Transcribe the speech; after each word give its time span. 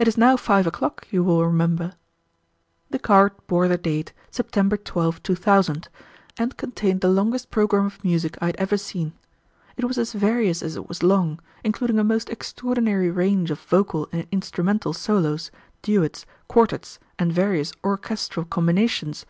It 0.00 0.08
is 0.08 0.18
now 0.18 0.36
five 0.36 0.66
o'clock, 0.66 1.06
you 1.12 1.22
will 1.22 1.46
remember." 1.46 1.92
The 2.90 2.98
card 2.98 3.30
bore 3.46 3.68
the 3.68 3.78
date 3.78 4.12
"September 4.28 4.76
12, 4.76 5.22
2000," 5.22 5.88
and 6.36 6.56
contained 6.56 7.02
the 7.02 7.08
longest 7.08 7.52
programme 7.52 7.86
of 7.86 8.02
music 8.02 8.36
I 8.40 8.46
had 8.46 8.56
ever 8.56 8.76
seen. 8.76 9.12
It 9.76 9.84
was 9.84 9.96
as 9.96 10.12
various 10.12 10.60
as 10.60 10.74
it 10.74 10.88
was 10.88 11.04
long, 11.04 11.38
including 11.62 12.00
a 12.00 12.02
most 12.02 12.30
extraordinary 12.30 13.12
range 13.12 13.52
of 13.52 13.60
vocal 13.60 14.08
and 14.10 14.26
instrumental 14.32 14.92
solos, 14.92 15.52
duets, 15.82 16.26
quartettes, 16.48 16.98
and 17.16 17.32
various 17.32 17.72
orchestral 17.84 18.46
combinations. 18.46 19.24